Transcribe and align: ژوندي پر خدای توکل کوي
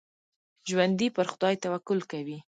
ژوندي 0.69 1.07
پر 1.15 1.25
خدای 1.31 1.55
توکل 1.63 1.99
کوي 2.11 2.37